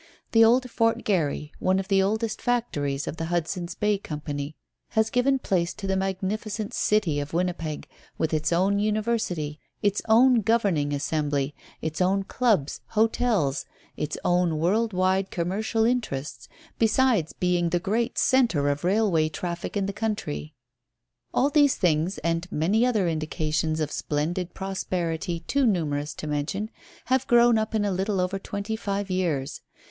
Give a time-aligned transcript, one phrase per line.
[0.31, 4.55] The old Fort Garry, one of the oldest factories of the Hudson's Bay Company,
[4.93, 10.41] has given place to the magnificent city of Winnipeg, with its own University, its own
[10.41, 11.53] governing assembly,
[11.83, 16.49] its own clubs, hotels, its own world wide commercial interests,
[16.79, 20.55] besides being the great centre of railway traffic in the country.
[21.31, 26.71] All these things, and many other indications of splendid prosperity too numerous to mention,
[27.05, 29.61] have grown up in a little over twenty five years.